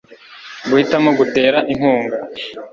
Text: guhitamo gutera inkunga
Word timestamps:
guhitamo 0.69 1.09
gutera 1.19 1.57
inkunga 1.71 2.17